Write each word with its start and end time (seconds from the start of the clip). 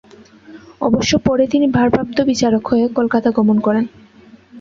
অবশ্য 0.81 1.11
পরে 1.25 1.43
তিনি 1.47 1.65
ভারপ্রাপ্ত 1.67 2.17
বিচারক 2.21 2.63
হয়ে 2.67 2.85
কলকাতা 2.97 3.29
গমন 3.31 3.57
করেন। 3.59 3.85